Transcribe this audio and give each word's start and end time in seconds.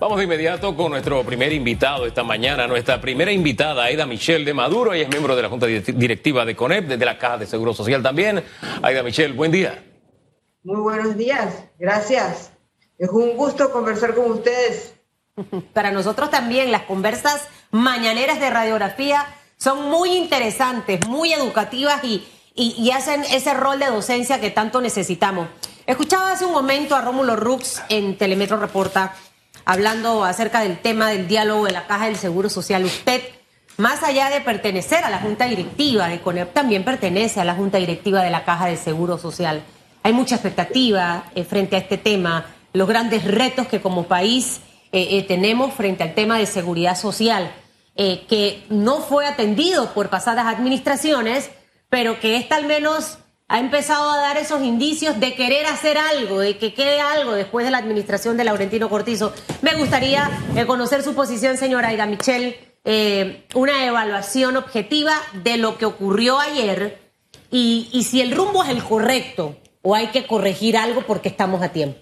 Vamos 0.00 0.16
de 0.16 0.24
inmediato 0.24 0.74
con 0.74 0.92
nuestro 0.92 1.22
primer 1.24 1.52
invitado 1.52 2.06
esta 2.06 2.24
mañana, 2.24 2.66
nuestra 2.66 3.02
primera 3.02 3.30
invitada, 3.32 3.84
Aida 3.84 4.06
Michelle 4.06 4.46
de 4.46 4.54
Maduro, 4.54 4.94
ella 4.94 5.02
es 5.02 5.10
miembro 5.10 5.36
de 5.36 5.42
la 5.42 5.50
Junta 5.50 5.66
Directiva 5.66 6.46
de 6.46 6.56
CONEP, 6.56 6.86
desde 6.88 7.04
la 7.04 7.18
Caja 7.18 7.36
de 7.36 7.46
Seguro 7.46 7.74
Social 7.74 8.02
también. 8.02 8.42
Aida 8.80 9.02
Michelle, 9.02 9.34
buen 9.34 9.52
día. 9.52 9.84
Muy 10.64 10.80
buenos 10.80 11.18
días, 11.18 11.64
gracias. 11.78 12.50
Es 12.96 13.10
un 13.10 13.36
gusto 13.36 13.70
conversar 13.70 14.14
con 14.14 14.30
ustedes. 14.30 14.94
Para 15.74 15.90
nosotros 15.90 16.30
también 16.30 16.72
las 16.72 16.84
conversas 16.84 17.46
mañaneras 17.70 18.40
de 18.40 18.48
radiografía 18.48 19.26
son 19.58 19.90
muy 19.90 20.16
interesantes, 20.16 21.06
muy 21.08 21.34
educativas 21.34 22.02
y, 22.04 22.26
y, 22.54 22.90
hacen 22.92 23.22
ese 23.24 23.52
rol 23.52 23.78
de 23.78 23.88
docencia 23.88 24.40
que 24.40 24.50
tanto 24.50 24.80
necesitamos. 24.80 25.48
Escuchaba 25.86 26.32
hace 26.32 26.46
un 26.46 26.52
momento 26.52 26.96
a 26.96 27.02
Rómulo 27.02 27.36
Rux 27.36 27.82
en 27.90 28.16
Telemetro 28.16 28.58
Reporta 28.58 29.14
hablando 29.64 30.24
acerca 30.24 30.60
del 30.60 30.78
tema 30.78 31.10
del 31.10 31.28
diálogo 31.28 31.64
de 31.64 31.72
la 31.72 31.86
Caja 31.86 32.06
del 32.06 32.16
Seguro 32.16 32.48
Social. 32.48 32.84
Usted, 32.84 33.22
más 33.76 34.02
allá 34.02 34.28
de 34.30 34.40
pertenecer 34.40 35.04
a 35.04 35.10
la 35.10 35.18
Junta 35.18 35.46
Directiva 35.46 36.08
de 36.08 36.20
CONEP, 36.20 36.52
también 36.52 36.84
pertenece 36.84 37.40
a 37.40 37.44
la 37.44 37.54
Junta 37.54 37.78
Directiva 37.78 38.22
de 38.22 38.30
la 38.30 38.44
Caja 38.44 38.66
del 38.66 38.78
Seguro 38.78 39.18
Social. 39.18 39.62
Hay 40.02 40.12
mucha 40.12 40.36
expectativa 40.36 41.24
eh, 41.34 41.44
frente 41.44 41.76
a 41.76 41.78
este 41.78 41.98
tema, 41.98 42.46
los 42.72 42.88
grandes 42.88 43.24
retos 43.24 43.66
que 43.66 43.80
como 43.80 44.04
país 44.04 44.60
eh, 44.92 45.18
eh, 45.18 45.22
tenemos 45.22 45.74
frente 45.74 46.02
al 46.02 46.14
tema 46.14 46.38
de 46.38 46.46
seguridad 46.46 46.96
social, 46.96 47.52
que 47.96 48.64
no 48.70 49.02
fue 49.02 49.26
atendido 49.26 49.92
por 49.92 50.08
pasadas 50.08 50.46
administraciones, 50.46 51.50
pero 51.90 52.18
que 52.18 52.36
esta 52.36 52.56
al 52.56 52.64
menos 52.64 53.18
ha 53.50 53.58
empezado 53.58 54.12
a 54.12 54.16
dar 54.18 54.36
esos 54.36 54.62
indicios 54.62 55.18
de 55.18 55.34
querer 55.34 55.66
hacer 55.66 55.98
algo, 55.98 56.38
de 56.38 56.56
que 56.56 56.72
quede 56.72 57.00
algo 57.00 57.32
después 57.32 57.66
de 57.66 57.72
la 57.72 57.78
administración 57.78 58.36
de 58.36 58.44
Laurentino 58.44 58.88
Cortizo. 58.88 59.34
Me 59.60 59.74
gustaría 59.74 60.30
eh, 60.54 60.66
conocer 60.66 61.02
su 61.02 61.16
posición, 61.16 61.56
señora 61.56 61.88
Aida 61.88 62.06
Michel, 62.06 62.56
eh, 62.84 63.44
una 63.54 63.84
evaluación 63.84 64.56
objetiva 64.56 65.14
de 65.42 65.56
lo 65.56 65.78
que 65.78 65.84
ocurrió 65.84 66.38
ayer 66.38 67.00
y, 67.50 67.88
y 67.92 68.04
si 68.04 68.20
el 68.20 68.30
rumbo 68.30 68.62
es 68.62 68.70
el 68.70 68.84
correcto 68.84 69.56
o 69.82 69.96
hay 69.96 70.06
que 70.12 70.28
corregir 70.28 70.76
algo 70.76 71.02
porque 71.02 71.28
estamos 71.28 71.60
a 71.60 71.70
tiempo. 71.70 71.98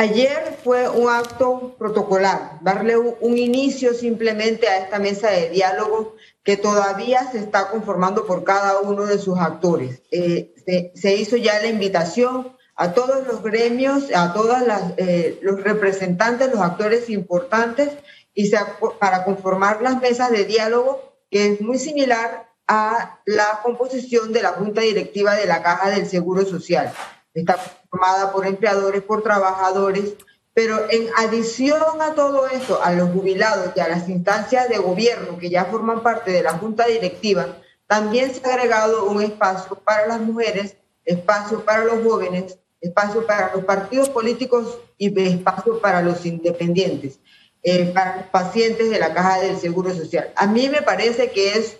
Ayer 0.00 0.56
fue 0.64 0.88
un 0.88 1.10
acto 1.10 1.76
protocolar, 1.78 2.58
darle 2.62 2.96
un, 2.96 3.36
inicio 3.36 3.92
simplemente 3.92 4.66
a 4.66 4.78
esta 4.78 4.98
mesa 4.98 5.30
de 5.30 5.50
diálogo 5.50 6.16
que 6.42 6.56
todavía 6.56 7.30
se 7.30 7.36
está 7.36 7.68
conformando 7.68 8.24
por 8.24 8.42
cada 8.42 8.80
uno 8.80 9.04
de 9.04 9.18
sus 9.18 9.38
actores. 9.38 10.00
Eh, 10.10 10.54
se, 10.94 11.16
hizo 11.16 11.36
ya 11.36 11.60
la 11.60 11.66
invitación 11.66 12.56
a 12.76 12.94
todos 12.94 13.26
los 13.26 13.42
gremios, 13.42 14.04
a 14.14 14.32
todos 14.32 14.56
eh, 14.96 15.38
los 15.42 15.62
representantes, 15.62 16.50
los 16.50 16.62
actores 16.62 17.10
importantes, 17.10 17.90
y 18.32 18.50
para 18.98 19.24
conformar 19.24 19.82
las 19.82 20.00
mesas 20.00 20.30
de 20.30 20.46
diálogo, 20.46 21.12
que 21.30 21.52
es 21.52 21.60
muy 21.60 21.78
similar 21.78 22.48
a 22.66 23.20
la 23.26 23.60
composición 23.62 24.32
de 24.32 24.40
la 24.40 24.52
Junta 24.52 24.80
Directiva 24.80 25.34
de 25.34 25.44
la 25.44 25.62
Caja 25.62 25.90
del 25.90 26.06
Seguro 26.06 26.46
Social. 26.46 26.90
Está 27.34 27.56
formada 27.90 28.32
por 28.32 28.46
empleadores, 28.46 29.02
por 29.02 29.22
trabajadores, 29.22 30.14
pero 30.52 30.90
en 30.90 31.08
adición 31.16 32.02
a 32.02 32.14
todo 32.14 32.48
esto, 32.48 32.82
a 32.82 32.92
los 32.92 33.10
jubilados 33.10 33.70
y 33.76 33.80
a 33.80 33.88
las 33.88 34.08
instancias 34.08 34.68
de 34.68 34.78
gobierno 34.78 35.38
que 35.38 35.48
ya 35.48 35.64
forman 35.66 36.02
parte 36.02 36.32
de 36.32 36.42
la 36.42 36.58
junta 36.58 36.86
directiva, 36.86 37.56
también 37.86 38.34
se 38.34 38.46
ha 38.46 38.54
agregado 38.54 39.06
un 39.06 39.22
espacio 39.22 39.76
para 39.76 40.06
las 40.06 40.20
mujeres, 40.20 40.76
espacio 41.04 41.64
para 41.64 41.84
los 41.84 42.02
jóvenes, 42.04 42.58
espacio 42.80 43.26
para 43.26 43.54
los 43.54 43.64
partidos 43.64 44.08
políticos 44.08 44.78
y 44.96 45.18
espacio 45.20 45.80
para 45.80 46.02
los 46.02 46.24
independientes, 46.24 47.18
eh, 47.62 47.90
para 47.92 48.30
pacientes 48.30 48.90
de 48.90 48.98
la 48.98 49.12
Caja 49.12 49.40
del 49.40 49.56
Seguro 49.58 49.94
Social. 49.94 50.32
A 50.36 50.46
mí 50.46 50.68
me 50.68 50.82
parece 50.82 51.30
que 51.30 51.52
es, 51.54 51.78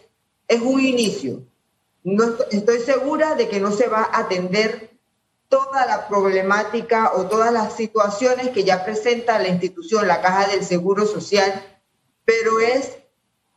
es 0.49 0.61
un 0.61 0.81
inicio. 0.81 1.43
No 2.03 2.25
estoy 2.51 2.81
segura 2.81 3.35
de 3.35 3.49
que 3.49 3.61
no 3.61 3.73
se 3.73 3.89
va 3.89 4.03
a 4.03 4.21
atender 4.21 4.90
toda 5.51 5.85
la 5.85 6.09
problemática 6.09 7.13
o 7.17 7.27
todas 7.27 7.53
las 7.53 7.75
situaciones 7.75 8.51
que 8.51 8.65
ya 8.65 8.85
presenta 8.85 9.39
la 9.39 9.49
institución, 9.49 10.07
la 10.09 10.23
Caja 10.23 10.49
del 10.49 10.65
Seguro 10.65 11.07
Social, 11.07 11.53
pero 12.25 12.61
es 12.61 12.97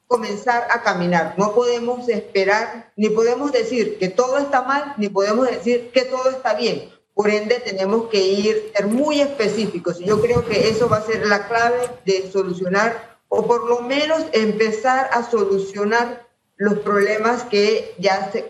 comenzar 0.07 0.67
a 0.71 0.81
caminar. 0.81 1.35
No 1.37 1.53
podemos 1.53 2.09
esperar, 2.09 2.91
ni 2.97 3.09
podemos 3.09 3.51
decir 3.51 3.99
que 3.99 4.09
todo 4.09 4.39
está 4.39 4.63
mal, 4.63 4.95
ni 4.97 5.07
podemos 5.07 5.47
decir 5.47 5.91
que 5.91 6.01
todo 6.01 6.31
está 6.31 6.55
bien. 6.55 6.89
Por 7.13 7.29
ende, 7.29 7.59
tenemos 7.59 8.09
que 8.09 8.21
ir, 8.21 8.71
ser 8.75 8.87
muy 8.87 9.21
específicos. 9.21 10.01
Y 10.01 10.05
yo 10.05 10.19
creo 10.19 10.45
que 10.45 10.69
eso 10.69 10.89
va 10.89 10.97
a 10.97 11.05
ser 11.05 11.27
la 11.27 11.47
clave 11.47 11.77
de 12.05 12.31
solucionar, 12.31 13.19
o 13.29 13.45
por 13.45 13.69
lo 13.69 13.81
menos 13.81 14.25
empezar 14.31 15.09
a 15.13 15.29
solucionar 15.29 16.27
los 16.57 16.79
problemas 16.79 17.43
que 17.43 17.93
ya 17.99 18.31
se, 18.31 18.41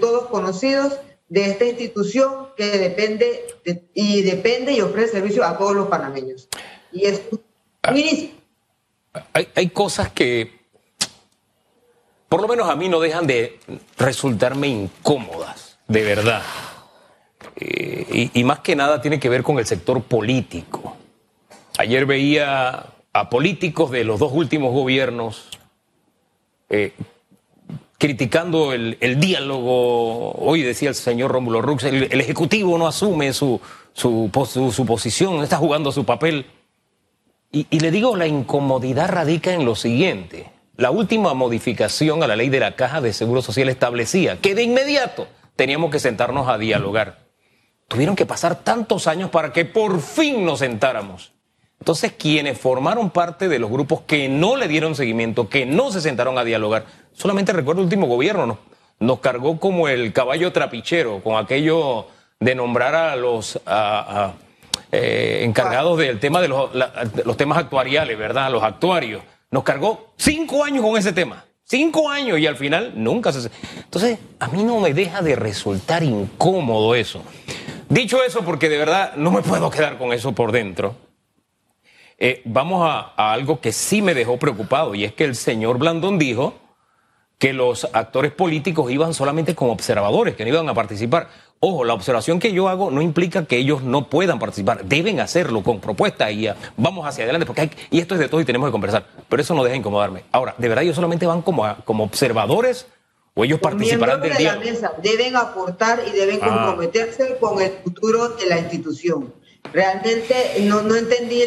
todos 0.00 0.26
conocidos 0.28 0.98
de 1.32 1.46
esta 1.46 1.64
institución 1.64 2.48
que 2.58 2.76
depende 2.76 3.46
y 3.94 4.20
depende 4.20 4.72
y 4.72 4.82
ofrece 4.82 5.12
servicio 5.12 5.42
a 5.44 5.56
todos 5.56 5.74
los 5.74 5.88
panameños. 5.88 6.46
Y 6.92 7.06
es 7.06 7.22
ah, 7.82 7.94
hay, 9.32 9.48
hay 9.54 9.70
cosas 9.70 10.10
que, 10.10 10.60
por 12.28 12.42
lo 12.42 12.48
menos 12.48 12.68
a 12.68 12.76
mí, 12.76 12.90
no 12.90 13.00
dejan 13.00 13.26
de 13.26 13.58
resultarme 13.96 14.68
incómodas, 14.68 15.78
de 15.88 16.02
verdad. 16.02 16.42
Eh, 17.56 18.28
y, 18.34 18.44
más 18.44 18.58
que 18.58 18.76
nada 18.76 19.00
tiene 19.00 19.18
que 19.18 19.30
ver 19.30 19.42
con 19.42 19.58
el 19.58 19.64
sector 19.64 20.02
político. 20.02 20.98
Ayer 21.78 22.04
veía 22.04 22.88
a 23.14 23.30
políticos 23.30 23.90
de 23.90 24.04
los 24.04 24.20
dos 24.20 24.32
últimos 24.34 24.74
gobiernos 24.74 25.48
eh, 26.68 26.92
criticando 28.02 28.72
el, 28.72 29.20
diálogo. 29.20 30.32
Hoy 30.32 30.62
decía 30.62 30.88
el 30.88 30.96
señor 30.96 31.30
Rómulo 31.30 31.62
Rux, 31.62 31.84
el, 31.84 32.20
Ejecutivo 32.20 32.76
no 32.76 32.88
asume 32.88 33.32
su, 33.32 33.60
su, 33.92 34.28
su, 34.72 34.86
posición, 34.86 35.40
está 35.40 35.58
jugando 35.58 35.92
su 35.92 36.04
papel. 36.04 36.46
Y, 37.52 37.68
y, 37.70 37.78
le 37.78 37.92
digo, 37.92 38.16
la 38.16 38.26
incomodidad 38.26 39.08
radica 39.08 39.52
en 39.52 39.64
lo 39.64 39.76
siguiente. 39.76 40.50
La 40.76 40.90
última 40.90 41.32
modificación 41.34 42.24
a 42.24 42.26
la 42.26 42.34
ley 42.34 42.48
de 42.48 42.58
la 42.58 42.74
Caja 42.74 43.00
de 43.00 43.12
Seguro 43.12 43.40
Social 43.40 43.68
establecía 43.68 44.40
que 44.40 44.56
de 44.56 44.64
inmediato 44.64 45.28
teníamos 45.54 45.92
que 45.92 46.00
sentarnos 46.00 46.48
a 46.48 46.58
dialogar. 46.58 47.20
Tuvieron 47.86 48.16
que 48.16 48.26
pasar 48.26 48.64
tantos 48.64 49.06
años 49.06 49.30
para 49.30 49.52
que 49.52 49.64
por 49.64 50.00
fin 50.00 50.44
nos 50.44 50.58
sentáramos. 50.58 51.34
Entonces, 51.82 52.12
quienes 52.12 52.58
formaron 52.58 53.10
parte 53.10 53.48
de 53.48 53.58
los 53.58 53.68
grupos 53.68 54.02
que 54.02 54.28
no 54.28 54.54
le 54.54 54.68
dieron 54.68 54.94
seguimiento, 54.94 55.48
que 55.48 55.66
no 55.66 55.90
se 55.90 56.00
sentaron 56.00 56.38
a 56.38 56.44
dialogar, 56.44 56.84
solamente 57.12 57.52
recuerdo 57.52 57.80
el 57.80 57.86
último 57.86 58.06
gobierno, 58.06 58.56
nos, 59.00 59.18
cargó 59.18 59.58
como 59.58 59.88
el 59.88 60.12
caballo 60.12 60.52
trapichero, 60.52 61.20
con 61.24 61.42
aquello 61.42 62.06
de 62.38 62.54
nombrar 62.54 62.94
a 62.94 63.16
los 63.16 63.60
eh, 64.92 65.40
encargados 65.42 65.98
del 65.98 66.20
tema 66.20 66.40
de 66.40 66.46
los, 66.46 67.36
temas 67.36 67.58
actuariales, 67.58 68.16
¿verdad? 68.16 68.52
Los 68.52 68.62
actuarios. 68.62 69.24
Nos 69.50 69.64
cargó 69.64 70.12
cinco 70.16 70.62
años 70.62 70.84
con 70.84 70.96
ese 70.96 71.12
tema. 71.12 71.44
Cinco 71.64 72.08
años 72.08 72.38
y 72.38 72.46
al 72.46 72.54
final 72.54 72.92
nunca 72.94 73.32
se... 73.32 73.50
Entonces, 73.74 74.20
a 74.38 74.46
mí 74.46 74.62
no 74.62 74.78
me 74.78 74.94
deja 74.94 75.20
de 75.20 75.34
resultar 75.34 76.04
incómodo 76.04 76.94
eso. 76.94 77.24
Dicho 77.88 78.22
eso, 78.22 78.42
porque 78.44 78.68
de 78.68 78.78
verdad 78.78 79.14
no 79.16 79.32
me 79.32 79.42
puedo 79.42 79.68
quedar 79.68 79.98
con 79.98 80.12
eso 80.12 80.30
por 80.30 80.52
dentro. 80.52 80.94
Eh, 82.24 82.40
vamos 82.44 82.88
a, 82.88 83.32
algo 83.32 83.60
que 83.60 83.72
sí 83.72 84.00
me 84.00 84.14
dejó 84.14 84.36
preocupado 84.36 84.94
y 84.94 85.02
es 85.02 85.12
que 85.12 85.24
el 85.24 85.34
señor 85.34 85.78
Blandón 85.78 86.20
dijo 86.20 86.54
que 87.36 87.52
los 87.52 87.88
actores 87.92 88.30
políticos 88.30 88.92
iban 88.92 89.12
solamente 89.12 89.56
como 89.56 89.72
observadores, 89.72 90.36
que 90.36 90.44
no 90.44 90.50
iban 90.50 90.68
a 90.68 90.74
participar. 90.74 91.26
Ojo, 91.58 91.82
la 91.82 91.94
observación 91.94 92.38
que 92.38 92.52
yo 92.52 92.68
hago 92.68 92.92
no 92.92 93.02
implica 93.02 93.44
que 93.44 93.56
ellos 93.56 93.82
no 93.82 94.08
puedan 94.08 94.38
participar, 94.38 94.84
deben 94.84 95.18
hacerlo 95.18 95.64
con 95.64 95.80
propuesta 95.80 96.30
y 96.30 96.48
vamos 96.76 97.08
hacia 97.08 97.24
adelante, 97.24 97.44
porque 97.44 97.62
hay, 97.62 97.70
y 97.90 97.98
esto 97.98 98.14
es 98.14 98.20
de 98.20 98.28
todo 98.28 98.40
y 98.40 98.44
tenemos 98.44 98.68
que 98.68 98.72
conversar, 98.72 99.04
pero 99.28 99.42
eso 99.42 99.52
no 99.56 99.64
deja 99.64 99.74
incomodarme. 99.74 100.22
Ahora, 100.30 100.54
¿de 100.56 100.68
verdad 100.68 100.84
ellos 100.84 100.94
solamente 100.94 101.26
van 101.26 101.42
como, 101.42 101.74
como 101.84 102.04
observadores 102.04 102.86
o 103.34 103.42
ellos 103.42 103.58
participarán 103.58 104.20
del 104.20 104.34
de 104.34 104.44
La 104.44 104.58
mesa 104.58 104.92
deben 105.02 105.34
aportar 105.34 106.04
y 106.06 106.12
deben 106.12 106.38
ah. 106.40 106.46
comprometerse 106.46 107.36
con 107.40 107.60
el 107.60 107.72
futuro 107.82 108.28
de 108.28 108.46
la 108.46 108.60
institución. 108.60 109.41
Realmente 109.72 110.56
no, 110.62 110.82
no 110.82 110.96
entendí 110.96 111.42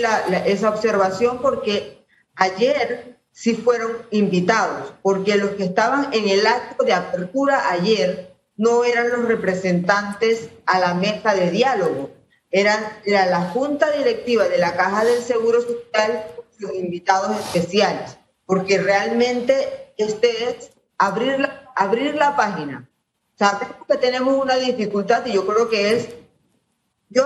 esa 0.45 0.69
observación 0.69 1.39
porque 1.41 2.05
ayer 2.35 3.17
sí 3.31 3.53
fueron 3.53 3.97
invitados, 4.11 4.93
porque 5.01 5.35
los 5.35 5.51
que 5.51 5.65
estaban 5.65 6.13
en 6.13 6.29
el 6.29 6.47
acto 6.47 6.83
de 6.85 6.93
apertura 6.93 7.69
ayer 7.71 8.33
no 8.57 8.85
eran 8.85 9.09
los 9.09 9.25
representantes 9.25 10.49
a 10.65 10.79
la 10.79 10.93
mesa 10.93 11.35
de 11.35 11.51
diálogo, 11.51 12.11
eran 12.49 12.79
la, 13.05 13.41
junta 13.49 13.91
directiva 13.91 14.47
de 14.47 14.57
la 14.57 14.75
Caja 14.77 15.03
del 15.03 15.21
Seguro 15.21 15.61
Social 15.61 16.23
los 16.59 16.73
invitados 16.73 17.37
especiales, 17.37 18.17
porque 18.45 18.77
realmente 18.77 19.93
este 19.97 20.49
es 20.49 20.71
abrir 20.97 21.39
la, 21.39 21.69
abrir 21.75 22.15
la 22.15 22.37
página. 22.37 22.89
Sabemos 23.37 23.85
que 23.85 23.97
tenemos 23.97 24.41
una 24.41 24.55
dificultad 24.55 25.25
y 25.25 25.33
yo 25.33 25.45
creo 25.45 25.69
que 25.69 25.91
es, 25.91 26.07
yo 27.09 27.25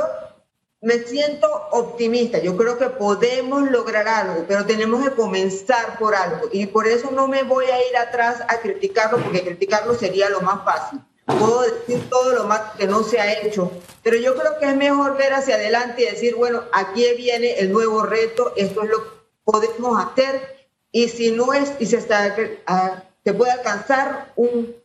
me 0.81 0.99
siento 0.99 1.47
optimista. 1.71 2.39
Yo 2.39 2.55
creo 2.55 2.77
que 2.77 2.89
podemos 2.89 3.69
lograr 3.69 4.07
algo, 4.07 4.45
pero 4.47 4.65
tenemos 4.65 5.03
que 5.03 5.15
comenzar 5.15 5.97
por 5.99 6.15
algo. 6.15 6.47
Y 6.51 6.67
por 6.67 6.87
eso 6.87 7.11
no 7.11 7.27
me 7.27 7.43
voy 7.43 7.65
a 7.65 7.87
ir 7.89 7.97
atrás 7.97 8.41
a 8.47 8.59
criticarlo, 8.59 9.21
porque 9.21 9.43
criticarlo 9.43 9.95
sería 9.95 10.29
lo 10.29 10.41
más 10.41 10.63
fácil. 10.63 10.99
Puedo 11.25 11.61
decir 11.61 12.09
todo 12.09 12.33
lo 12.33 12.45
más 12.45 12.75
que 12.75 12.87
no 12.87 13.03
se 13.03 13.19
ha 13.19 13.39
hecho, 13.41 13.71
pero 14.01 14.17
yo 14.17 14.35
creo 14.35 14.57
que 14.57 14.65
es 14.65 14.75
mejor 14.75 15.15
ver 15.15 15.33
hacia 15.33 15.55
adelante 15.55 16.01
y 16.01 16.05
decir, 16.05 16.35
bueno, 16.35 16.63
aquí 16.73 17.05
viene 17.15 17.59
el 17.59 17.71
nuevo 17.71 18.01
reto, 18.01 18.51
esto 18.55 18.81
es 18.81 18.89
lo 18.89 19.03
que 19.03 19.09
podemos 19.43 20.03
hacer, 20.03 20.67
y 20.91 21.07
si 21.07 21.31
no 21.31 21.53
es, 21.53 21.71
y 21.77 21.85
se, 21.85 21.97
está, 21.97 22.35
se 23.23 23.33
puede 23.35 23.51
alcanzar 23.51 24.33
un 24.35 24.75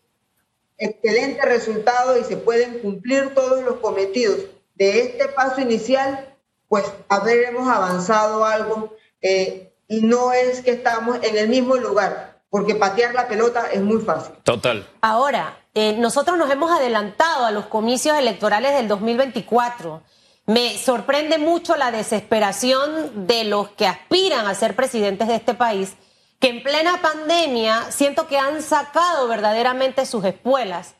excelente 0.76 1.40
resultado 1.46 2.18
y 2.18 2.24
se 2.24 2.36
pueden 2.36 2.80
cumplir 2.80 3.32
todos 3.34 3.64
los 3.64 3.76
cometidos 3.76 4.40
de 4.74 5.00
este 5.00 5.28
paso 5.28 5.60
inicial, 5.60 6.34
pues 6.68 6.84
habremos 7.08 7.68
avanzado 7.68 8.44
algo 8.44 8.94
eh, 9.20 9.72
y 9.88 10.02
no 10.02 10.32
es 10.32 10.60
que 10.60 10.72
estamos 10.72 11.18
en 11.22 11.36
el 11.36 11.48
mismo 11.48 11.76
lugar, 11.76 12.40
porque 12.50 12.74
patear 12.74 13.14
la 13.14 13.28
pelota 13.28 13.66
es 13.72 13.80
muy 13.80 14.00
fácil. 14.02 14.34
Total. 14.42 14.86
Ahora, 15.00 15.56
eh, 15.74 15.94
nosotros 15.98 16.38
nos 16.38 16.50
hemos 16.50 16.70
adelantado 16.70 17.46
a 17.46 17.50
los 17.50 17.66
comicios 17.66 18.18
electorales 18.18 18.74
del 18.74 18.88
2024. 18.88 20.02
Me 20.46 20.76
sorprende 20.76 21.38
mucho 21.38 21.76
la 21.76 21.90
desesperación 21.90 23.26
de 23.26 23.44
los 23.44 23.70
que 23.70 23.86
aspiran 23.86 24.46
a 24.46 24.54
ser 24.54 24.76
presidentes 24.76 25.28
de 25.28 25.36
este 25.36 25.54
país, 25.54 25.94
que 26.38 26.48
en 26.48 26.62
plena 26.62 27.00
pandemia 27.00 27.90
siento 27.90 28.26
que 28.26 28.38
han 28.38 28.62
sacado 28.62 29.26
verdaderamente 29.26 30.04
sus 30.06 30.24
espuelas 30.24 30.94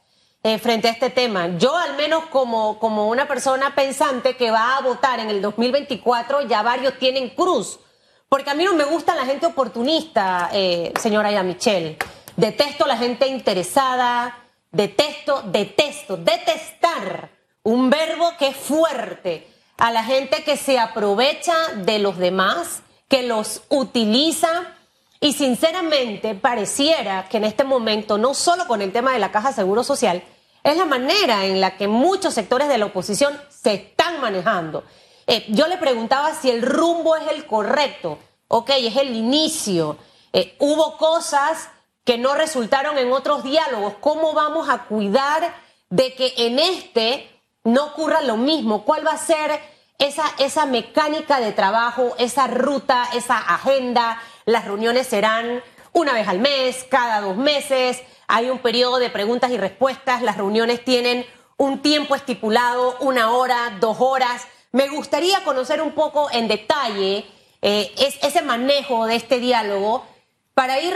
eh, 0.46 0.58
frente 0.58 0.88
a 0.88 0.90
este 0.90 1.08
tema. 1.08 1.56
Yo 1.56 1.74
al 1.74 1.96
menos 1.96 2.26
como, 2.26 2.78
como 2.78 3.08
una 3.08 3.26
persona 3.26 3.74
pensante 3.74 4.36
que 4.36 4.50
va 4.50 4.76
a 4.76 4.82
votar 4.82 5.18
en 5.18 5.30
el 5.30 5.40
2024, 5.40 6.42
ya 6.42 6.62
varios 6.62 6.98
tienen 6.98 7.30
cruz. 7.30 7.80
Porque 8.28 8.50
a 8.50 8.54
mí 8.54 8.62
no 8.62 8.74
me 8.74 8.84
gusta 8.84 9.14
la 9.14 9.24
gente 9.24 9.46
oportunista, 9.46 10.50
eh, 10.52 10.92
señora 11.00 11.30
Ya 11.30 11.42
Michelle. 11.42 11.96
Detesto 12.36 12.86
la 12.86 12.98
gente 12.98 13.26
interesada, 13.26 14.36
detesto, 14.70 15.40
detesto, 15.46 16.18
detestar, 16.18 17.30
un 17.62 17.88
verbo 17.88 18.32
que 18.38 18.48
es 18.48 18.56
fuerte, 18.56 19.48
a 19.78 19.90
la 19.92 20.04
gente 20.04 20.44
que 20.44 20.58
se 20.58 20.78
aprovecha 20.78 21.54
de 21.76 22.00
los 22.00 22.18
demás, 22.18 22.82
que 23.08 23.22
los 23.22 23.62
utiliza. 23.70 24.74
Y 25.20 25.32
sinceramente 25.32 26.34
pareciera 26.34 27.30
que 27.30 27.38
en 27.38 27.44
este 27.44 27.64
momento, 27.64 28.18
no 28.18 28.34
solo 28.34 28.66
con 28.66 28.82
el 28.82 28.92
tema 28.92 29.14
de 29.14 29.20
la 29.20 29.32
caja 29.32 29.50
seguro 29.52 29.82
social, 29.82 30.22
es 30.64 30.76
la 30.78 30.86
manera 30.86 31.44
en 31.44 31.60
la 31.60 31.76
que 31.76 31.86
muchos 31.86 32.34
sectores 32.34 32.68
de 32.68 32.78
la 32.78 32.86
oposición 32.86 33.38
se 33.50 33.74
están 33.74 34.20
manejando. 34.20 34.82
Eh, 35.26 35.44
yo 35.48 35.68
le 35.68 35.76
preguntaba 35.76 36.34
si 36.34 36.50
el 36.50 36.62
rumbo 36.62 37.16
es 37.16 37.30
el 37.30 37.46
correcto. 37.46 38.18
Ok, 38.48 38.70
es 38.70 38.96
el 38.96 39.14
inicio. 39.14 39.98
Eh, 40.32 40.56
hubo 40.58 40.96
cosas 40.96 41.68
que 42.04 42.16
no 42.16 42.34
resultaron 42.34 42.96
en 42.96 43.12
otros 43.12 43.44
diálogos. 43.44 43.94
¿Cómo 44.00 44.32
vamos 44.32 44.68
a 44.70 44.84
cuidar 44.84 45.54
de 45.90 46.14
que 46.14 46.32
en 46.38 46.58
este 46.58 47.30
no 47.62 47.84
ocurra 47.84 48.22
lo 48.22 48.38
mismo? 48.38 48.84
¿Cuál 48.84 49.06
va 49.06 49.12
a 49.12 49.18
ser 49.18 49.60
esa, 49.98 50.24
esa 50.38 50.64
mecánica 50.64 51.40
de 51.40 51.52
trabajo, 51.52 52.14
esa 52.18 52.46
ruta, 52.46 53.06
esa 53.12 53.36
agenda? 53.36 54.18
Las 54.46 54.64
reuniones 54.64 55.08
serán 55.08 55.62
una 55.92 56.14
vez 56.14 56.26
al 56.26 56.38
mes, 56.38 56.86
cada 56.88 57.20
dos 57.20 57.36
meses 57.36 58.02
hay 58.34 58.50
un 58.50 58.58
periodo 58.58 58.98
de 58.98 59.10
preguntas 59.10 59.52
y 59.52 59.56
respuestas, 59.56 60.20
las 60.20 60.36
reuniones 60.36 60.84
tienen 60.84 61.24
un 61.56 61.82
tiempo 61.82 62.16
estipulado, 62.16 62.96
una 62.98 63.30
hora, 63.30 63.76
dos 63.78 63.98
horas. 64.00 64.48
Me 64.72 64.88
gustaría 64.88 65.44
conocer 65.44 65.80
un 65.80 65.92
poco 65.92 66.28
en 66.32 66.48
detalle 66.48 67.24
eh, 67.62 67.94
ese 67.96 68.42
manejo 68.42 69.06
de 69.06 69.14
este 69.14 69.38
diálogo 69.38 70.04
para 70.52 70.80
ir 70.80 70.94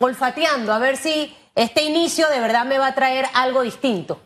olfateando, 0.00 0.72
a 0.72 0.80
ver 0.80 0.96
si 0.96 1.32
este 1.54 1.84
inicio 1.84 2.28
de 2.28 2.40
verdad 2.40 2.64
me 2.64 2.78
va 2.78 2.88
a 2.88 2.94
traer 2.96 3.26
algo 3.34 3.62
distinto. 3.62 4.20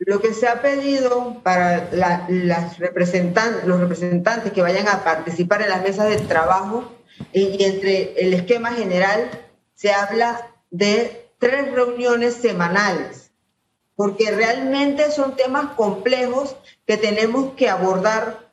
Lo 0.00 0.20
que 0.20 0.34
se 0.34 0.46
ha 0.46 0.60
pedido 0.60 1.40
para 1.42 1.88
los 2.28 2.78
representantes 2.78 4.52
que 4.52 4.60
vayan 4.60 4.88
a 4.88 5.02
participar 5.04 5.62
en 5.62 5.70
las 5.70 5.80
mesas 5.80 6.10
de 6.10 6.18
trabajo 6.18 6.92
y 7.32 7.64
entre 7.64 8.12
el 8.20 8.34
esquema 8.34 8.72
general 8.72 9.30
se 9.72 9.90
habla 9.90 10.50
de 10.74 11.30
tres 11.38 11.70
reuniones 11.70 12.34
semanales, 12.34 13.30
porque 13.94 14.32
realmente 14.32 15.12
son 15.12 15.36
temas 15.36 15.74
complejos 15.76 16.56
que 16.84 16.96
tenemos 16.96 17.52
que 17.54 17.68
abordar 17.68 18.50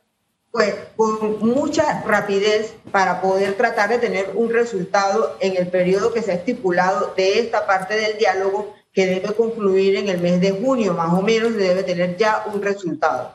pues, 0.51 0.75
con 0.95 1.39
mucha 1.39 2.03
rapidez 2.03 2.75
para 2.91 3.21
poder 3.21 3.55
tratar 3.55 3.89
de 3.89 3.97
tener 3.97 4.33
un 4.35 4.51
resultado 4.51 5.35
en 5.39 5.57
el 5.57 5.69
periodo 5.69 6.13
que 6.13 6.21
se 6.21 6.31
ha 6.31 6.35
estipulado 6.35 7.11
de 7.17 7.39
esta 7.39 7.65
parte 7.65 7.95
del 7.95 8.19
diálogo 8.19 8.75
que 8.93 9.07
debe 9.07 9.33
concluir 9.33 9.95
en 9.95 10.09
el 10.09 10.21
mes 10.21 10.39
de 10.41 10.51
junio, 10.51 10.93
más 10.93 11.11
o 11.13 11.23
menos 11.23 11.55
debe 11.55 11.81
tener 11.81 12.17
ya 12.17 12.43
un 12.53 12.61
resultado. 12.61 13.33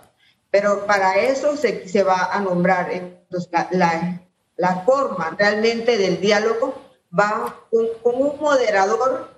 Pero 0.49 0.87
para 0.87 1.17
eso 1.17 1.57
se, 1.57 1.89
se 1.89 2.05
va 2.05 2.29
a 2.33 2.39
nombrar 2.39 2.93
entonces, 2.93 3.51
la, 3.73 4.21
la 4.57 4.83
forma 4.85 5.35
realmente 5.37 5.99
del 5.99 6.21
diálogo 6.21 6.86
va 7.17 7.65
con, 7.71 7.87
un 8.15 8.41
moderador 8.41 9.31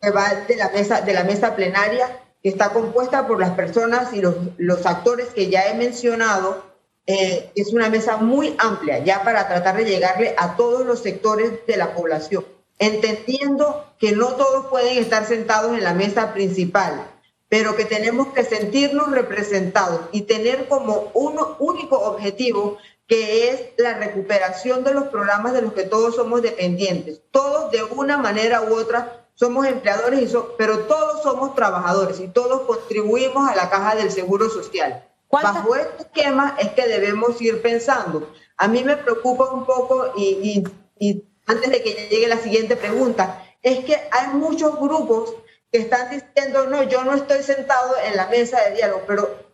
que 0.00 0.10
va 0.10 0.34
de 0.46 0.56
la 0.56 0.70
mesa, 0.70 1.00
de 1.00 1.12
la 1.12 1.24
mesa 1.24 1.54
plenaria, 1.56 2.20
que 2.42 2.48
está 2.48 2.72
compuesta 2.72 3.26
por 3.26 3.40
las 3.40 3.50
personas 3.50 4.12
y 4.12 4.20
los, 4.20 4.34
los 4.58 4.84
actores 4.86 5.28
que 5.28 5.48
ya 5.48 5.68
he 5.68 5.74
mencionado. 5.74 6.72
Eh, 7.06 7.50
es 7.54 7.72
una 7.72 7.90
mesa 7.90 8.16
muy 8.16 8.54
amplia, 8.58 8.98
ya 8.98 9.22
para 9.24 9.46
tratar 9.46 9.76
de 9.76 9.84
llegarle 9.84 10.34
a 10.38 10.56
todos 10.56 10.86
los 10.86 11.00
sectores 11.00 11.66
de 11.66 11.76
la 11.76 11.94
población, 11.94 12.46
entendiendo 12.78 13.94
que 13.98 14.12
no 14.12 14.34
todos 14.34 14.66
pueden 14.66 14.96
estar 14.96 15.26
sentados 15.26 15.76
en 15.76 15.84
la 15.84 15.92
mesa 15.92 16.32
principal, 16.32 17.06
pero 17.50 17.76
que 17.76 17.84
tenemos 17.84 18.28
que 18.28 18.42
sentirnos 18.42 19.10
representados 19.10 20.00
y 20.12 20.22
tener 20.22 20.66
como 20.66 21.10
un 21.12 21.38
único 21.58 21.98
objetivo 21.98 22.78
que 23.06 23.50
es 23.50 23.60
la 23.76 23.94
recuperación 23.94 24.82
de 24.84 24.94
los 24.94 25.04
programas 25.04 25.52
de 25.52 25.62
los 25.62 25.72
que 25.72 25.84
todos 25.84 26.16
somos 26.16 26.42
dependientes. 26.42 27.20
Todos 27.30 27.70
de 27.70 27.82
una 27.84 28.16
manera 28.16 28.62
u 28.62 28.74
otra 28.74 29.26
somos 29.34 29.66
empleadores, 29.66 30.32
y 30.32 30.36
pero 30.56 30.80
todos 30.80 31.22
somos 31.22 31.54
trabajadores 31.54 32.20
y 32.20 32.28
todos 32.28 32.62
contribuimos 32.62 33.48
a 33.48 33.56
la 33.56 33.68
caja 33.68 33.96
del 33.96 34.10
Seguro 34.10 34.48
Social. 34.48 35.04
Bajo 35.30 35.74
este 35.74 36.04
esquema 36.04 36.56
es 36.58 36.70
que 36.70 36.86
debemos 36.86 37.40
ir 37.42 37.60
pensando. 37.60 38.32
A 38.56 38.68
mí 38.68 38.84
me 38.84 38.96
preocupa 38.96 39.50
un 39.50 39.66
poco, 39.66 40.12
y, 40.16 40.64
y 40.98 41.24
antes 41.46 41.70
de 41.70 41.82
que 41.82 42.08
llegue 42.08 42.28
la 42.28 42.38
siguiente 42.38 42.76
pregunta, 42.76 43.44
es 43.62 43.84
que 43.84 43.96
hay 44.12 44.28
muchos 44.34 44.78
grupos 44.78 45.34
que 45.72 45.78
están 45.78 46.08
diciendo, 46.10 46.66
no, 46.66 46.84
yo 46.84 47.02
no 47.02 47.14
estoy 47.14 47.42
sentado 47.42 47.94
en 48.04 48.16
la 48.16 48.28
mesa 48.28 48.60
de 48.62 48.76
diálogo, 48.76 49.02
pero 49.08 49.44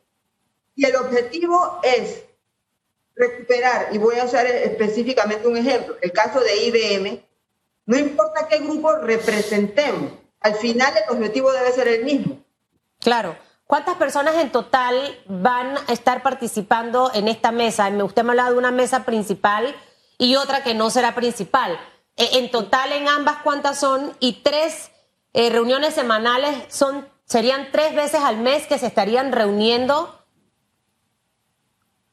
y 0.75 0.87
el 0.87 0.97
objetivo 0.97 1.81
es 1.83 2.25
recuperar, 3.21 3.89
y 3.93 3.99
voy 3.99 4.19
a 4.19 4.25
usar 4.25 4.47
específicamente 4.47 5.47
un 5.47 5.57
ejemplo, 5.57 5.97
el 6.01 6.13
caso 6.13 6.41
de 6.41 6.65
IBM, 6.67 7.23
no 7.87 7.99
importa 7.99 8.49
qué 8.49 8.59
grupo 8.59 8.97
representemos, 8.97 10.13
al 10.41 10.55
final 10.55 10.93
el 10.97 11.15
objetivo 11.15 11.53
debe 11.53 11.71
ser 11.73 11.89
el 11.89 12.05
mismo. 12.05 12.39
Claro. 12.99 13.37
¿Cuántas 13.67 13.97
personas 13.97 14.35
en 14.35 14.51
total 14.51 15.17
van 15.27 15.77
a 15.77 15.93
estar 15.93 16.25
participando 16.25 17.13
en 17.15 17.29
esta 17.29 17.53
mesa? 17.53 17.89
Usted 17.89 18.25
me 18.25 18.31
hablado 18.31 18.53
de 18.53 18.59
una 18.59 18.73
mesa 18.73 19.05
principal 19.05 19.77
y 20.19 20.35
otra 20.35 20.65
que 20.65 20.75
no 20.75 20.91
será 20.91 21.15
principal. 21.15 21.79
E, 22.17 22.39
en 22.39 22.51
total, 22.51 22.93
en 22.93 23.07
ambas, 23.09 23.37
¿cuántas 23.45 23.79
son? 23.79 24.13
Y 24.19 24.43
tres 24.43 24.91
eh, 25.35 25.51
reuniones 25.51 25.95
semanales 25.95 26.57
son, 26.69 27.09
serían 27.25 27.69
tres 27.71 27.95
veces 27.95 28.21
al 28.21 28.39
mes 28.39 28.67
que 28.67 28.77
se 28.77 28.87
estarían 28.87 29.31
reuniendo 29.31 30.20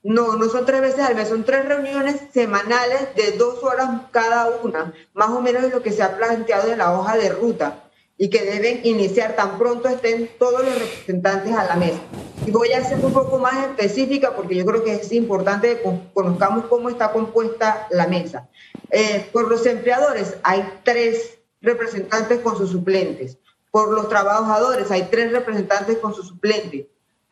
no, 0.07 0.37
no 0.37 0.47
son 0.47 0.65
tres 0.65 0.79
veces 0.79 1.01
al 1.01 1.15
mes, 1.15 1.27
son 1.27 1.43
tres 1.43 1.65
reuniones 1.65 2.15
semanales 2.33 3.13
de 3.15 3.33
dos 3.33 3.61
horas 3.61 3.89
cada 4.11 4.47
una, 4.63 4.93
más 5.13 5.29
o 5.31 5.41
menos 5.41 5.65
es 5.65 5.73
lo 5.73 5.83
que 5.83 5.91
se 5.91 6.01
ha 6.01 6.15
planteado 6.15 6.71
en 6.71 6.77
la 6.77 6.97
hoja 6.97 7.17
de 7.17 7.27
ruta 7.27 7.83
y 8.17 8.29
que 8.29 8.41
deben 8.41 8.79
iniciar 8.85 9.35
tan 9.35 9.57
pronto 9.57 9.89
estén 9.89 10.29
todos 10.39 10.63
los 10.63 10.79
representantes 10.79 11.53
a 11.53 11.65
la 11.65 11.75
mesa. 11.75 11.99
Y 12.45 12.51
voy 12.51 12.71
a 12.71 12.85
ser 12.85 13.03
un 13.03 13.11
poco 13.11 13.37
más 13.37 13.65
específica 13.65 14.33
porque 14.33 14.55
yo 14.55 14.65
creo 14.65 14.81
que 14.81 14.93
es 14.93 15.11
importante 15.11 15.81
que 15.81 15.99
conozcamos 16.13 16.65
cómo 16.67 16.87
está 16.87 17.11
compuesta 17.11 17.85
la 17.91 18.07
mesa. 18.07 18.47
Eh, 18.89 19.27
por 19.33 19.49
los 19.49 19.65
empleadores 19.65 20.37
hay 20.41 20.79
tres 20.83 21.37
representantes 21.59 22.39
con 22.39 22.57
sus 22.57 22.71
suplentes. 22.71 23.37
Por 23.71 23.91
los 23.91 24.07
trabajadores 24.07 24.89
hay 24.89 25.09
tres 25.11 25.33
representantes 25.33 25.97
con 25.97 26.15
sus 26.15 26.29
suplentes 26.29 26.85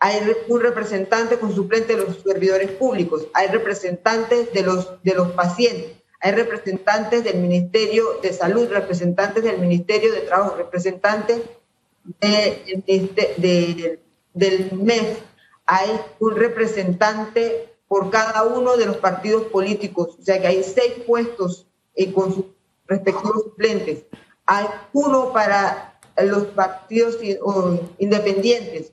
hay 0.05 0.21
un 0.49 0.61
representante 0.61 1.39
con 1.39 1.55
suplente 1.55 1.95
de 1.95 2.03
los 2.03 2.21
servidores 2.21 2.69
públicos, 2.69 3.25
hay 3.33 3.47
representantes 3.47 4.53
de 4.53 4.61
los, 4.61 5.01
de 5.01 5.15
los 5.15 5.31
pacientes, 5.31 5.93
hay 6.19 6.31
representantes 6.33 7.23
del 7.23 7.37
Ministerio 7.37 8.19
de 8.21 8.31
Salud, 8.31 8.69
representantes 8.69 9.43
del 9.43 9.57
Ministerio 9.57 10.11
de 10.13 10.21
Trabajo, 10.21 10.57
representantes 10.57 11.41
de, 12.21 13.99
del 14.35 14.71
MES, 14.73 15.17
hay 15.65 15.99
un 16.19 16.35
representante 16.35 17.73
por 17.87 18.11
cada 18.11 18.43
uno 18.43 18.77
de 18.77 18.85
los 18.85 18.97
partidos 18.97 19.45
políticos, 19.45 20.17
o 20.19 20.23
sea 20.23 20.39
que 20.39 20.45
hay 20.45 20.63
seis 20.63 20.93
puestos 21.07 21.65
eh, 21.95 22.13
con 22.13 22.31
sus 22.31 22.45
respectivos 22.85 23.41
suplentes. 23.41 24.03
Hay 24.45 24.67
uno 24.93 25.33
para 25.33 25.99
los 26.15 26.45
partidos 26.49 27.17
independientes, 27.97 28.91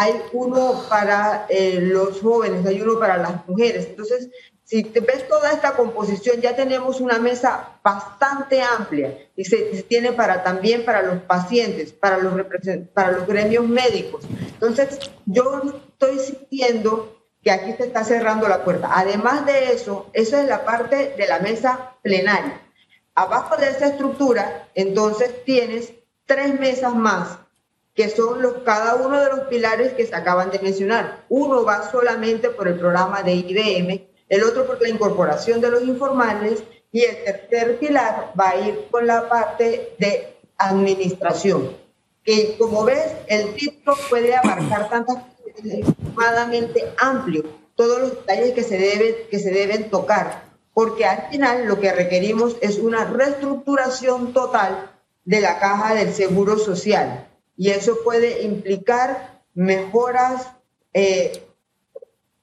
hay 0.00 0.22
uno 0.32 0.84
para 0.88 1.46
eh, 1.48 1.80
los 1.80 2.20
jóvenes, 2.20 2.64
hay 2.64 2.80
uno 2.80 3.00
para 3.00 3.16
las 3.16 3.48
mujeres. 3.48 3.86
Entonces, 3.88 4.28
si 4.62 4.84
te 4.84 5.00
ves 5.00 5.26
toda 5.26 5.50
esta 5.50 5.72
composición, 5.72 6.40
ya 6.40 6.54
tenemos 6.54 7.00
una 7.00 7.18
mesa 7.18 7.80
bastante 7.82 8.62
amplia 8.62 9.18
y 9.34 9.44
se, 9.44 9.82
tiene 9.88 10.12
para 10.12 10.44
también 10.44 10.84
para 10.84 11.02
los 11.02 11.22
pacientes, 11.22 11.92
para 11.92 12.18
los, 12.18 12.32
para 12.94 13.10
los 13.10 13.26
gremios 13.26 13.66
médicos. 13.66 14.24
Entonces, 14.52 15.00
yo 15.26 15.62
estoy 15.92 16.20
sintiendo 16.20 17.20
que 17.42 17.50
aquí 17.50 17.72
se 17.72 17.86
está 17.86 18.04
cerrando 18.04 18.46
la 18.46 18.62
puerta. 18.62 18.90
Además 18.92 19.46
de 19.46 19.72
eso, 19.72 20.10
eso 20.12 20.38
es 20.38 20.46
la 20.46 20.64
parte 20.64 21.14
de 21.18 21.26
la 21.26 21.40
mesa 21.40 21.96
plenaria. 22.02 22.60
Abajo 23.16 23.56
de 23.56 23.70
esa 23.70 23.88
estructura, 23.88 24.68
entonces 24.76 25.44
tienes 25.44 25.92
tres 26.24 26.60
mesas 26.60 26.94
más, 26.94 27.38
que 27.98 28.08
son 28.08 28.40
los, 28.40 28.58
cada 28.64 28.94
uno 28.94 29.20
de 29.20 29.26
los 29.26 29.40
pilares 29.48 29.92
que 29.94 30.06
se 30.06 30.14
acaban 30.14 30.52
de 30.52 30.60
mencionar. 30.60 31.24
Uno 31.28 31.64
va 31.64 31.90
solamente 31.90 32.48
por 32.48 32.68
el 32.68 32.78
programa 32.78 33.24
de 33.24 33.34
IBM, 33.34 34.06
el 34.28 34.44
otro 34.44 34.68
por 34.68 34.80
la 34.80 34.88
incorporación 34.88 35.60
de 35.60 35.68
los 35.68 35.82
informales 35.82 36.62
y 36.92 37.00
el 37.00 37.24
tercer 37.24 37.76
pilar 37.80 38.32
va 38.38 38.50
a 38.50 38.60
ir 38.60 38.86
con 38.92 39.04
la 39.04 39.28
parte 39.28 39.96
de 39.98 40.36
administración, 40.58 41.76
que 42.22 42.56
como 42.56 42.84
ves, 42.84 43.14
el 43.26 43.52
título 43.56 43.96
puede 44.08 44.36
abarcar 44.36 44.88
tantas 44.88 45.16
extremadamente 45.56 46.92
amplio, 46.98 47.46
todos 47.74 47.98
los 47.98 48.10
detalles 48.10 48.52
que 48.52 48.62
se, 48.62 48.78
deben, 48.78 49.14
que 49.28 49.40
se 49.40 49.50
deben 49.50 49.90
tocar, 49.90 50.44
porque 50.72 51.04
al 51.04 51.30
final 51.32 51.66
lo 51.66 51.80
que 51.80 51.90
requerimos 51.90 52.58
es 52.60 52.78
una 52.78 53.06
reestructuración 53.06 54.32
total 54.32 54.92
de 55.24 55.40
la 55.40 55.58
caja 55.58 55.94
del 55.94 56.14
seguro 56.14 56.58
social 56.58 57.27
y 57.58 57.70
eso 57.70 57.98
puede 58.04 58.42
implicar 58.42 59.42
mejoras 59.52 60.46
eh, 60.94 61.44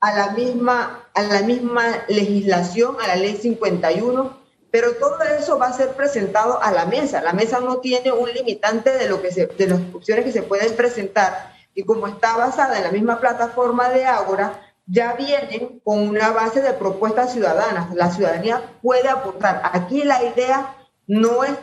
a, 0.02 0.14
la 0.14 0.32
misma, 0.32 1.08
a 1.14 1.24
la 1.24 1.42
misma 1.42 2.04
legislación, 2.10 2.98
a 3.02 3.08
la 3.08 3.16
ley 3.16 3.38
51, 3.38 4.38
pero 4.70 4.96
todo 4.96 5.18
eso 5.40 5.58
va 5.58 5.68
a 5.68 5.74
ser 5.74 5.94
presentado 5.94 6.62
a 6.62 6.70
la 6.74 6.86
mesa. 6.86 7.22
La 7.22 7.32
mesa 7.32 7.62
no 7.62 7.78
tiene 7.78 8.12
un 8.12 8.30
limitante 8.30 8.92
de, 8.92 9.08
lo 9.08 9.22
que 9.22 9.30
de 9.30 9.68
las 9.68 9.80
opciones 9.94 10.26
que 10.26 10.34
se 10.34 10.44
pueden 10.44 10.76
presentar 10.76 11.56
y 11.74 11.84
como 11.84 12.08
está 12.08 12.36
basada 12.36 12.78
en 12.78 12.84
la 12.84 12.92
misma 12.92 13.22
plataforma 13.22 13.90
de 13.90 14.06
Ágora, 14.06 14.62
ya 14.86 15.14
vienen 15.14 15.80
con 15.84 16.00
una 16.10 16.32
base 16.32 16.62
de 16.62 16.74
propuestas 16.74 17.32
ciudadanas. 17.32 17.96
La 17.96 18.12
ciudadanía 18.12 18.62
puede 18.82 19.08
aportar. 19.08 19.62
Aquí 19.72 20.04
la 20.04 20.22
idea 20.24 20.76
no 21.08 21.46
es, 21.46 21.54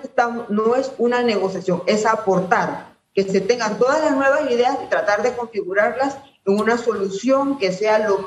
no 0.49 0.75
es 0.75 0.92
una 0.97 1.23
negociación, 1.23 1.82
es 1.87 2.06
aportar, 2.06 2.91
que 3.14 3.25
se 3.25 3.40
tengan 3.40 3.78
todas 3.78 4.00
las 4.00 4.16
nuevas 4.16 4.50
ideas 4.50 4.78
y 4.85 4.88
tratar 4.88 5.23
de 5.23 5.35
configurarlas 5.35 6.16
en 6.45 6.59
una 6.59 6.78
solución 6.78 7.59
que 7.59 7.73
sea 7.73 7.99
lo 7.99 8.25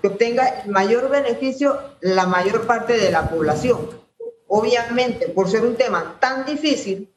que 0.00 0.08
obtenga 0.08 0.62
el 0.62 0.70
mayor 0.70 1.10
beneficio 1.10 1.78
la 2.00 2.26
mayor 2.26 2.66
parte 2.66 2.96
de 2.96 3.10
la 3.10 3.28
población. 3.28 3.90
Obviamente, 4.46 5.28
por 5.28 5.48
ser 5.48 5.64
un 5.64 5.76
tema 5.76 6.16
tan 6.20 6.44
difícil, 6.44 7.12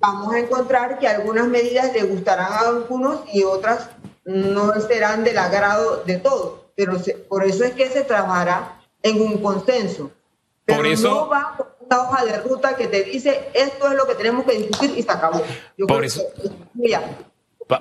vamos 0.00 0.32
a 0.32 0.38
encontrar 0.38 0.98
que 0.98 1.06
algunas 1.06 1.46
medidas 1.46 1.92
le 1.92 2.02
gustarán 2.04 2.52
a 2.52 2.60
algunos 2.60 3.20
y 3.32 3.44
otras 3.44 3.90
no 4.24 4.72
serán 4.80 5.24
del 5.24 5.38
agrado 5.38 6.02
de 6.04 6.16
todos. 6.16 6.60
Pero 6.74 6.96
por 7.28 7.44
eso 7.44 7.64
es 7.64 7.72
que 7.72 7.88
se 7.90 8.02
trabajará 8.02 8.80
en 9.02 9.20
un 9.20 9.42
consenso. 9.42 10.10
Pero 10.64 10.78
por 10.78 10.86
eso, 10.86 11.08
no 11.08 11.28
va 11.28 11.56
una 11.92 12.08
hoja 12.08 12.24
de 12.24 12.38
ruta 12.38 12.76
que 12.76 12.86
te 12.86 13.04
dice 13.04 13.48
esto 13.54 13.88
es 13.88 13.94
lo 13.94 14.06
que 14.06 14.14
tenemos 14.14 14.44
que 14.44 14.58
discutir 14.58 14.94
y 14.96 15.02
se 15.02 15.10
acabó. 15.10 15.42
por 15.86 16.04
eso, 16.04 16.22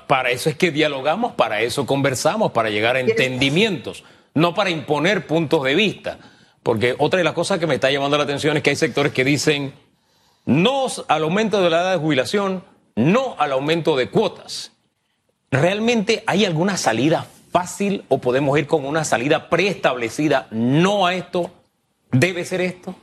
para 0.07 0.31
eso 0.31 0.49
es 0.49 0.55
que 0.55 0.71
dialogamos, 0.71 1.33
para 1.33 1.61
eso 1.61 1.85
conversamos, 1.85 2.51
para 2.51 2.69
llegar 2.69 2.95
a 2.95 2.99
entendimientos, 2.99 4.03
no 4.33 4.53
para 4.53 4.69
imponer 4.69 5.27
puntos 5.27 5.63
de 5.63 5.75
vista. 5.75 6.19
Porque 6.63 6.95
otra 6.99 7.17
de 7.17 7.23
las 7.23 7.33
cosas 7.33 7.57
que 7.57 7.67
me 7.67 7.75
está 7.75 7.89
llamando 7.89 8.17
la 8.17 8.23
atención 8.23 8.55
es 8.55 8.63
que 8.63 8.69
hay 8.69 8.75
sectores 8.75 9.13
que 9.13 9.23
dicen 9.23 9.73
no 10.45 10.87
al 11.07 11.23
aumento 11.23 11.61
de 11.61 11.69
la 11.69 11.81
edad 11.81 11.91
de 11.93 11.97
jubilación, 11.97 12.63
no 12.95 13.35
al 13.39 13.51
aumento 13.51 13.95
de 13.95 14.09
cuotas. 14.09 14.71
¿Realmente 15.49 16.23
hay 16.27 16.45
alguna 16.45 16.77
salida 16.77 17.25
fácil 17.51 18.05
o 18.09 18.19
podemos 18.19 18.57
ir 18.57 18.67
con 18.67 18.85
una 18.85 19.03
salida 19.03 19.49
preestablecida? 19.49 20.47
No 20.51 21.07
a 21.07 21.15
esto, 21.15 21.49
debe 22.11 22.45
ser 22.45 22.61
esto. 22.61 22.95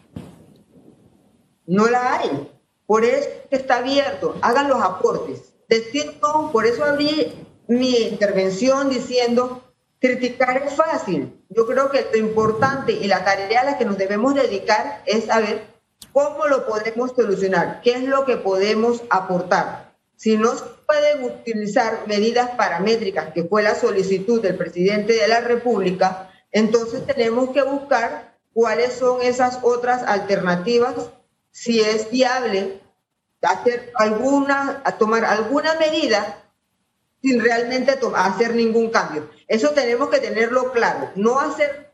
No 1.68 1.88
la 1.88 2.18
hay. 2.18 2.50
Por 2.86 3.04
eso 3.04 3.28
está 3.50 3.76
abierto. 3.76 4.34
Hagan 4.42 4.68
los 4.68 4.82
aportes. 4.82 5.54
Decir 5.68 6.18
por 6.20 6.66
eso 6.66 6.84
abrí 6.84 7.32
mi 7.68 7.94
intervención 7.94 8.90
diciendo 8.90 9.62
criticar 10.00 10.56
es 10.66 10.74
fácil. 10.74 11.40
Yo 11.50 11.66
creo 11.66 11.90
que 11.90 12.06
lo 12.12 12.18
importante 12.18 12.92
y 12.92 13.06
la 13.06 13.24
tarea 13.24 13.60
a 13.60 13.64
la 13.64 13.78
que 13.78 13.84
nos 13.84 13.98
debemos 13.98 14.34
dedicar 14.34 15.02
es 15.06 15.26
saber 15.26 15.78
¿Cómo 16.12 16.46
lo 16.46 16.66
podemos 16.66 17.12
solucionar? 17.14 17.80
¿Qué 17.82 17.92
es 17.92 18.02
lo 18.02 18.24
que 18.24 18.36
podemos 18.36 19.02
aportar? 19.10 19.94
Si 20.16 20.36
no 20.36 20.54
se 20.56 20.64
pueden 20.86 21.24
utilizar 21.24 22.06
medidas 22.06 22.50
paramétricas, 22.56 23.32
que 23.32 23.44
fue 23.44 23.62
la 23.62 23.74
solicitud 23.74 24.40
del 24.40 24.56
presidente 24.56 25.12
de 25.12 25.28
la 25.28 25.40
República, 25.40 26.30
entonces 26.50 27.06
tenemos 27.06 27.50
que 27.50 27.62
buscar 27.62 28.36
cuáles 28.52 28.94
son 28.94 29.22
esas 29.22 29.60
otras 29.62 30.02
alternativas, 30.02 30.94
si 31.58 31.80
es 31.80 32.08
viable 32.08 32.80
hacer 33.42 33.90
alguna, 33.96 34.80
tomar 34.96 35.24
alguna 35.24 35.74
medida 35.74 36.44
sin 37.20 37.40
realmente 37.40 37.98
hacer 38.14 38.54
ningún 38.54 38.90
cambio. 38.90 39.28
Eso 39.48 39.70
tenemos 39.70 40.08
que 40.08 40.20
tenerlo 40.20 40.70
claro, 40.70 41.10
no 41.16 41.40
hacer 41.40 41.88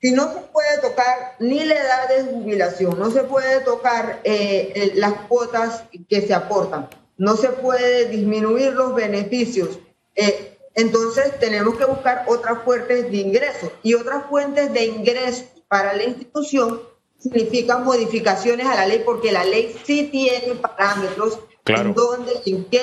si 0.00 0.12
no 0.12 0.32
se 0.32 0.40
puede 0.40 0.78
tocar 0.78 1.36
ni 1.40 1.64
la 1.64 1.74
edad 1.74 2.08
de 2.08 2.22
jubilación, 2.24 2.98
no 2.98 3.10
se 3.10 3.24
puede 3.24 3.60
tocar 3.60 4.20
eh, 4.24 4.92
las 4.94 5.12
cuotas 5.28 5.84
que 6.08 6.22
se 6.26 6.32
aportan, 6.32 6.88
no 7.18 7.36
se 7.36 7.48
puede 7.50 8.06
disminuir 8.06 8.72
los 8.72 8.94
beneficios, 8.94 9.78
eh, 10.14 10.58
entonces 10.74 11.38
tenemos 11.38 11.76
que 11.76 11.86
buscar 11.86 12.24
otras 12.28 12.62
fuentes 12.62 13.10
de 13.10 13.16
ingresos 13.16 13.70
y 13.82 13.94
otras 13.94 14.24
fuentes 14.26 14.72
de 14.72 14.84
ingresos 14.86 15.46
para 15.68 15.94
la 15.94 16.04
institución 16.04 16.80
significan 17.18 17.84
modificaciones 17.84 18.66
a 18.66 18.74
la 18.74 18.86
ley 18.86 19.02
porque 19.04 19.32
la 19.32 19.44
ley 19.44 19.74
sí 19.84 20.08
tiene 20.10 20.54
parámetros 20.54 21.38
en 21.66 21.94
donde, 21.94 22.32
en 22.46 22.64
qué, 22.64 22.82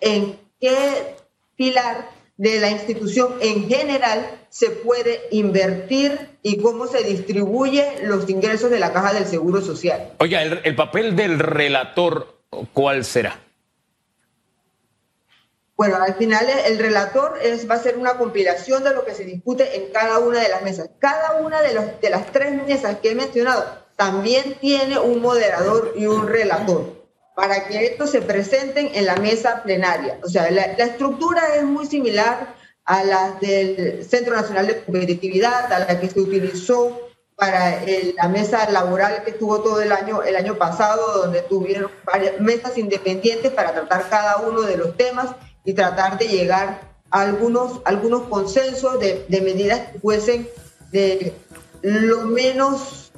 en 0.00 0.38
qué 0.60 1.16
pilar 1.56 2.08
de 2.36 2.58
la 2.60 2.70
institución 2.70 3.34
en 3.40 3.68
general 3.68 4.26
se 4.48 4.70
puede 4.70 5.22
invertir 5.30 6.38
y 6.42 6.58
cómo 6.58 6.86
se 6.86 7.02
distribuye 7.04 7.84
los 8.04 8.28
ingresos 8.28 8.70
de 8.70 8.78
la 8.78 8.92
caja 8.92 9.12
del 9.12 9.26
Seguro 9.26 9.60
Social. 9.60 10.12
Oiga, 10.18 10.42
el, 10.42 10.74
papel 10.74 11.16
del 11.16 11.38
relator, 11.38 12.38
¿cuál 12.72 13.04
será? 13.04 13.40
Bueno, 15.76 15.96
al 15.96 16.14
final 16.14 16.46
el 16.66 16.78
relator 16.78 17.38
es, 17.42 17.68
va 17.68 17.74
a 17.74 17.82
ser 17.82 17.98
una 17.98 18.16
compilación 18.16 18.84
de 18.84 18.94
lo 18.94 19.04
que 19.04 19.14
se 19.14 19.24
discute 19.24 19.76
en 19.76 19.92
cada 19.92 20.20
una 20.20 20.40
de 20.40 20.48
las 20.48 20.62
mesas. 20.62 20.90
Cada 21.00 21.40
una 21.40 21.62
de, 21.62 21.74
los, 21.74 22.00
de 22.00 22.10
las 22.10 22.30
tres 22.30 22.52
mesas 22.64 22.98
que 23.00 23.10
he 23.10 23.14
mencionado 23.14 23.64
también 23.96 24.54
tiene 24.60 24.98
un 24.98 25.20
moderador 25.20 25.94
y 25.96 26.06
un 26.06 26.28
relator 26.28 27.04
para 27.34 27.66
que 27.66 27.86
estos 27.86 28.10
se 28.10 28.22
presenten 28.22 28.90
en 28.94 29.06
la 29.06 29.16
mesa 29.16 29.62
plenaria. 29.62 30.18
O 30.22 30.28
sea, 30.28 30.50
la, 30.50 30.62
estructura 30.62 31.56
es 31.56 31.64
muy 31.64 31.86
similar 31.86 32.54
a 32.84 33.02
la 33.02 33.32
del 33.40 34.04
Centro 34.08 34.36
Nacional 34.36 34.68
de 34.68 34.84
Competitividad, 34.84 35.72
a 35.72 35.80
la 35.80 36.00
que 36.00 36.08
se 36.08 36.20
utilizó 36.20 37.00
para 37.34 37.82
la 38.16 38.28
mesa 38.28 38.70
laboral 38.70 39.24
que 39.24 39.32
estuvo 39.32 39.60
todo 39.60 39.80
el 39.80 39.90
año, 39.90 40.22
el 40.22 40.36
año 40.36 40.56
pasado, 40.56 41.22
donde 41.22 41.42
tuvieron 41.42 41.90
varias 42.04 42.40
mesas 42.40 42.78
independientes 42.78 43.50
para 43.50 43.72
tratar 43.72 44.08
cada 44.08 44.36
uno 44.36 44.62
de 44.62 44.76
los 44.76 44.96
temas 44.96 45.34
y 45.64 45.72
tratar 45.72 46.18
de 46.18 46.28
llegar 46.28 46.80
a 47.10 47.20
algunos, 47.22 47.80
algunos 47.84 48.22
consensos 48.22 48.98
de, 49.00 49.24
de 49.28 49.40
medidas 49.40 49.80
que 49.90 49.98
fuesen 49.98 50.48
de 50.90 51.34
lo 51.82 52.22
menos, 52.22 53.12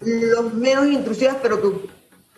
los 0.00 0.54
menos 0.54 0.86
intrusivas, 0.86 1.36
pero 1.42 1.60
que 1.60 1.90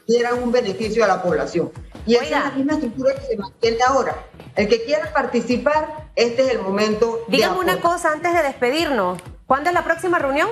dieran 0.07 0.43
un 0.43 0.51
beneficio 0.53 1.05
a 1.05 1.09
la 1.09 1.23
población. 1.23 1.71
Y 2.07 2.15
esa 2.17 2.25
es 2.25 2.31
la 2.31 2.51
misma 2.51 2.73
estructura 2.75 3.15
que 3.15 3.27
se 3.27 3.37
mantiene 3.37 3.79
ahora. 3.87 4.27
El 4.57 4.69
que 4.69 4.85
quiera 4.85 5.13
participar, 5.13 6.11
este 6.17 6.43
es 6.43 6.51
el 6.53 6.61
momento. 6.61 7.25
Dígame 7.29 7.59
una 7.59 7.81
cosa 7.81 8.13
antes 8.13 8.35
de 8.35 8.43
despedirnos. 8.43 9.21
¿Cuándo 9.47 9.71
es 9.71 9.75
la 9.75 9.85
próxima 9.85 10.19
reunión? 10.19 10.49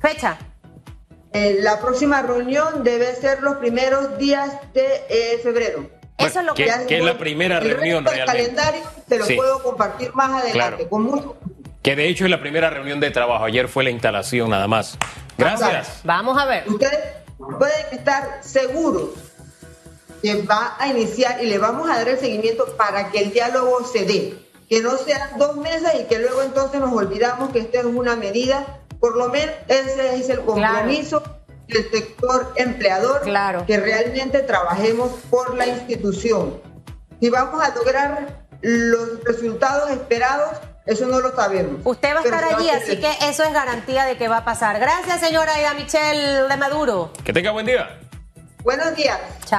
Fecha. 0.00 0.38
Eh, 1.32 1.58
la 1.60 1.80
próxima 1.80 2.20
reunión 2.22 2.82
debe 2.82 3.14
ser 3.14 3.42
los 3.42 3.56
primeros 3.56 4.18
días 4.18 4.50
de 4.74 5.04
eh, 5.08 5.40
febrero. 5.42 5.88
Eso 6.26 6.40
es 6.40 6.46
lo 6.46 6.54
que, 6.54 6.64
que... 6.64 6.86
que 6.86 6.98
es 6.98 7.04
la 7.04 7.18
primera 7.18 7.58
El 7.58 7.70
reunión 7.70 8.04
resto 8.04 8.18
del 8.18 8.26
realmente. 8.26 8.54
calendario 8.56 8.82
te 9.08 9.18
lo 9.18 9.24
Sí. 9.26 9.34
puedo 9.36 9.62
compartir 9.62 10.12
más 10.14 10.30
adelante, 10.30 10.52
Claro. 10.52 10.88
con 10.88 11.02
mucho 11.02 11.36
Que 11.82 11.96
de 11.96 12.08
hecho 12.08 12.24
es 12.24 12.30
la 12.30 12.40
primera 12.40 12.70
reunión 12.70 13.00
de 13.00 13.10
trabajo. 13.10 13.44
Ayer 13.44 13.68
fue 13.68 13.82
la 13.84 13.90
instalación 13.90 14.50
nada 14.50 14.68
más. 14.68 14.96
Gracias. 15.36 16.00
Vamos 16.04 16.38
a 16.40 16.44
ver. 16.46 16.68
Ustedes 16.68 16.98
pueden 17.58 17.86
estar 17.92 18.38
seguros 18.42 19.10
que 20.22 20.42
va 20.42 20.76
a 20.78 20.86
iniciar 20.88 21.42
y 21.42 21.46
le 21.46 21.58
vamos 21.58 21.90
a 21.90 21.96
dar 21.96 22.08
el 22.08 22.18
seguimiento 22.18 22.64
para 22.76 23.10
que 23.10 23.18
el 23.20 23.32
diálogo 23.32 23.84
se 23.84 24.04
dé. 24.04 24.34
Que 24.68 24.80
no 24.80 24.96
sean 24.96 25.36
dos 25.38 25.56
meses 25.56 25.90
y 26.00 26.04
que 26.04 26.18
luego 26.20 26.42
entonces 26.42 26.80
nos 26.80 26.92
olvidamos 26.92 27.50
que 27.50 27.58
esta 27.58 27.80
es 27.80 27.84
una 27.84 28.14
medida. 28.16 28.78
Por 29.00 29.16
lo 29.16 29.28
menos 29.28 29.52
ese 29.66 30.14
es 30.16 30.28
el 30.28 30.40
compromiso 30.42 31.22
del 31.72 31.90
sector 31.90 32.52
empleador, 32.56 33.22
Claro. 33.22 33.64
que 33.66 33.78
realmente 33.78 34.40
trabajemos 34.40 35.10
por 35.30 35.54
la 35.54 35.66
institución. 35.66 36.60
Si 37.20 37.30
vamos 37.30 37.62
a 37.62 37.74
lograr 37.74 38.44
los 38.60 39.22
resultados 39.24 39.90
esperados, 39.90 40.50
eso 40.86 41.06
no 41.06 41.20
lo 41.20 41.34
sabemos. 41.34 41.80
Usted 41.84 42.14
va 42.14 42.20
a 42.20 42.22
estar 42.24 42.44
allí, 42.44 42.68
así 42.70 42.98
que 42.98 43.10
eso 43.28 43.44
es 43.44 43.52
garantía 43.52 44.04
de 44.04 44.16
que 44.16 44.28
va 44.28 44.38
a 44.38 44.44
pasar. 44.44 44.78
Gracias, 44.80 45.20
señora 45.20 45.54
Aida 45.54 45.74
Michelle 45.74 46.48
de 46.48 46.56
Maduro. 46.56 47.12
Que 47.24 47.32
tenga 47.32 47.50
buen 47.52 47.66
día. 47.66 47.98
Buenos 48.64 48.94
días. 48.96 49.18
Chao. 49.46 49.58